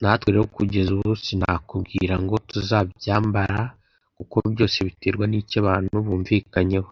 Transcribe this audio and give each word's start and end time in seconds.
natwe 0.00 0.28
rero 0.34 0.44
kugeza 0.56 0.90
ubu 0.96 1.12
sinakubwira 1.24 2.14
ngo 2.24 2.34
tuzabyambara 2.50 3.60
kuko 4.16 4.36
byose 4.52 4.76
biterwa 4.86 5.24
nicyo 5.28 5.56
abantu 5.62 5.94
bumvikanyeho 6.06 6.90